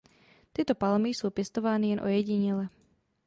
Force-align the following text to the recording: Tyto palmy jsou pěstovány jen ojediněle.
Tyto 0.53 0.75
palmy 0.75 1.09
jsou 1.09 1.29
pěstovány 1.29 1.89
jen 1.89 1.99
ojediněle. 2.03 2.69